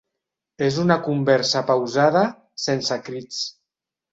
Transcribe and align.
És 0.67 0.79
una 0.83 0.97
conversa 1.09 1.63
pausada, 1.69 2.25
sense 2.67 2.99
crits. 3.11 3.45